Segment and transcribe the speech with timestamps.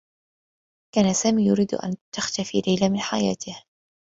[0.95, 3.63] كان سامي يريد أن تختفي ليلى من حياته.